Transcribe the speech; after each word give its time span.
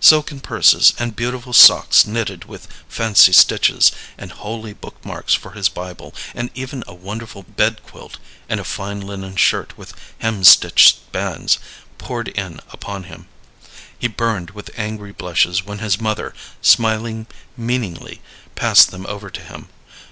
Silken 0.00 0.40
purses 0.40 0.92
and 0.98 1.14
beautiful 1.14 1.52
socks 1.52 2.04
knitted 2.04 2.46
with 2.46 2.66
fancy 2.88 3.30
stitches, 3.30 3.92
and 4.18 4.32
holy 4.32 4.72
book 4.72 4.96
marks 5.04 5.34
for 5.34 5.52
his 5.52 5.68
Bible, 5.68 6.12
and 6.34 6.50
even 6.52 6.82
a 6.88 6.94
wonderful 6.94 7.44
bedquilt, 7.44 8.18
and 8.48 8.58
a 8.58 8.64
fine 8.64 9.00
linen 9.00 9.36
shirt 9.36 9.78
with 9.78 9.94
hem 10.18 10.42
stitched 10.42 10.96
bands, 11.12 11.60
poured 11.96 12.26
in 12.26 12.58
upon 12.72 13.04
him. 13.04 13.28
He 13.96 14.08
burned 14.08 14.50
with 14.50 14.76
angry 14.76 15.12
blushes 15.12 15.64
when 15.64 15.78
his 15.78 16.00
mother, 16.00 16.34
smiling 16.60 17.28
meaningly, 17.56 18.20
passed 18.56 18.90
them 18.90 19.06
over 19.06 19.30
to 19.30 19.40
him. 19.40 19.68